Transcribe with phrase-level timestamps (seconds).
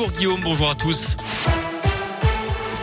[0.00, 1.18] Bonjour Guillaume, bonjour à tous.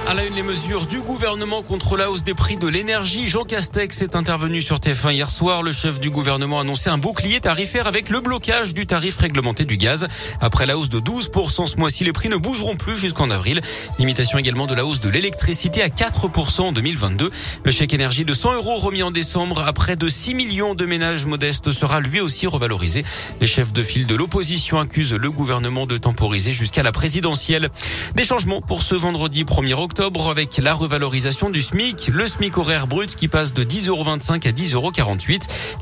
[0.09, 3.27] À la une, les mesures du gouvernement contre la hausse des prix de l'énergie.
[3.27, 5.63] Jean Castex est intervenu sur TF1 hier soir.
[5.63, 9.65] Le chef du gouvernement a annoncé un bouclier tarifaire avec le blocage du tarif réglementé
[9.65, 10.07] du gaz.
[10.39, 13.59] Après la hausse de 12% ce mois-ci, les prix ne bougeront plus jusqu'en avril.
[13.99, 17.29] Limitation également de la hausse de l'électricité à 4% en 2022.
[17.65, 20.85] Le chèque énergie de 100 euros remis en décembre à près de 6 millions de
[20.85, 23.03] ménages modestes sera lui aussi revalorisé.
[23.41, 27.67] Les chefs de file de l'opposition accusent le gouvernement de temporiser jusqu'à la présidentielle.
[28.15, 32.85] Des changements pour ce vendredi 1er octobre avec la revalorisation du SMIC, le SMIC horaire
[32.85, 34.91] brut qui passe de 10,25 euros à 10,48 euros.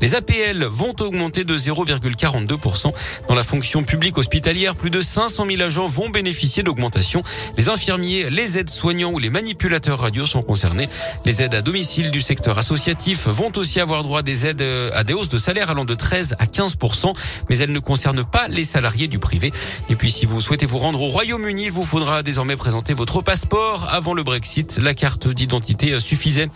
[0.00, 2.92] Les APL vont augmenter de 0,42%.
[3.28, 7.22] Dans la fonction publique hospitalière, plus de 500 000 agents vont bénéficier d'augmentation.
[7.58, 10.88] Les infirmiers, les aides-soignants ou les manipulateurs radio sont concernés.
[11.26, 14.90] Les aides à domicile du secteur associatif vont aussi avoir droit à des aides euh,
[14.94, 17.12] à des hausses de salaire allant de 13 à 15%,
[17.50, 19.52] mais elles ne concernent pas les salariés du privé.
[19.90, 23.92] Et puis si vous souhaitez vous rendre au Royaume-Uni, vous faudra désormais présenter votre passeport
[24.14, 24.78] le Brexit.
[24.78, 26.48] La carte d'identité suffisait.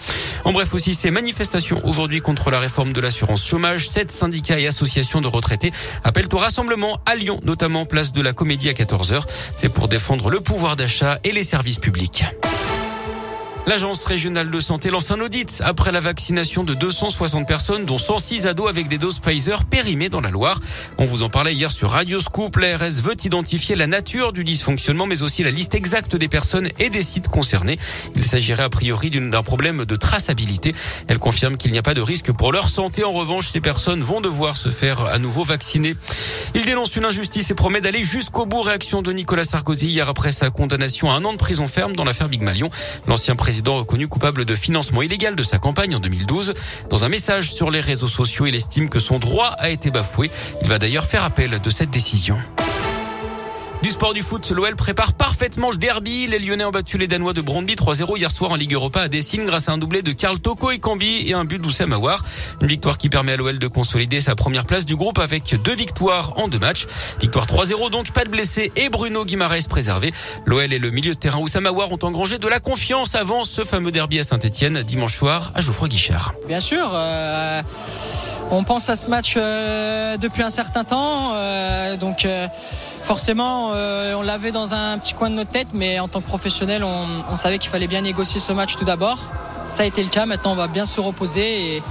[0.44, 3.88] En bref aussi, ces manifestations aujourd'hui contre la réforme de l'assurance chômage.
[3.88, 5.72] Sept syndicats et associations de retraités
[6.04, 9.22] appellent au rassemblement à Lyon, notamment place de la Comédie à 14h.
[9.56, 12.24] C'est pour défendre le pouvoir d'achat et les services publics.
[13.66, 18.46] L'agence régionale de santé lance un audit après la vaccination de 260 personnes, dont 106
[18.46, 20.58] ados avec des doses Pfizer périmées dans la Loire.
[20.98, 22.56] On vous en parlait hier sur Radio Scoop.
[22.56, 26.90] L'ARS veut identifier la nature du dysfonctionnement, mais aussi la liste exacte des personnes et
[26.90, 27.78] des sites concernés.
[28.16, 30.74] Il s'agirait a priori d'un problème de traçabilité.
[31.06, 33.04] Elle confirme qu'il n'y a pas de risque pour leur santé.
[33.04, 35.94] En revanche, ces personnes vont devoir se faire à nouveau vacciner.
[36.54, 38.62] Il dénonce une injustice et promet d'aller jusqu'au bout.
[38.62, 42.04] Réaction de Nicolas Sarkozy hier après sa condamnation à un an de prison ferme dans
[42.04, 42.70] l'affaire Big Malion.
[43.06, 43.36] L'ancien
[43.68, 46.54] reconnu coupable de financement illégal de sa campagne en 2012.
[46.88, 50.30] Dans un message sur les réseaux sociaux, il estime que son droit a été bafoué.
[50.62, 52.36] Il va d'ailleurs faire appel de cette décision.
[53.82, 56.26] Du sport du foot, l'OL prépare parfaitement le derby.
[56.26, 59.08] Les Lyonnais ont battu les Danois de Brondby 3-0 hier soir en Ligue Europa à
[59.08, 62.22] Dessine grâce à un doublé de Karl Toko et Cambi et un but d'Oussem Aouar.
[62.60, 65.74] Une victoire qui permet à l'OL de consolider sa première place du groupe avec deux
[65.74, 66.86] victoires en deux matchs.
[67.22, 70.12] Victoire 3-0 donc, pas de blessés et Bruno Guimaraes préservé.
[70.44, 73.64] L'OL et le milieu de terrain Oussem Aouar ont engrangé de la confiance avant ce
[73.64, 76.34] fameux derby à Saint-Etienne dimanche soir à Geoffroy Guichard.
[76.46, 76.90] Bien sûr.
[76.92, 77.62] Euh,
[78.50, 81.32] on pense à ce match euh, depuis un certain temps.
[81.34, 82.26] Euh, donc
[83.02, 86.26] forcément, euh, on l'avait dans un petit coin de notre tête, mais en tant que
[86.26, 89.18] professionnel, on, savait qu'il fallait bien négocier ce match tout d'abord.
[89.64, 90.26] Ça a été le cas.
[90.26, 91.82] Maintenant, on va bien se reposer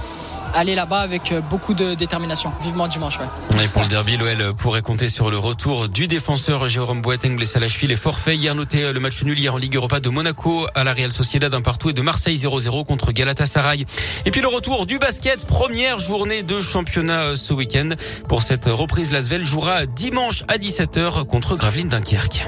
[0.54, 2.52] aller là-bas avec euh, beaucoup de détermination.
[2.62, 3.18] Vivement dimanche.
[3.18, 3.64] Ouais.
[3.64, 7.58] Et pour le derby, l'OL pourrait compter sur le retour du défenseur Jérôme Boateng blessé
[7.58, 8.36] à la cheville et forfait.
[8.36, 11.12] Hier noté euh, le match nul hier en Ligue Europa de Monaco à la Real
[11.12, 13.84] Sociedad d'un partout et de Marseille 0-0 contre Galatasaray.
[14.24, 17.90] Et puis le retour du basket, première journée de championnat euh, ce week-end.
[18.28, 22.46] Pour cette reprise, Lasvel jouera dimanche à 17h contre Gravelines Dunkerque.